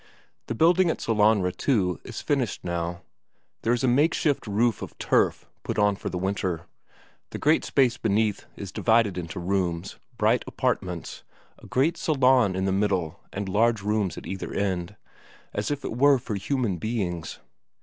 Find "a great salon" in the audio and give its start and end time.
11.59-12.55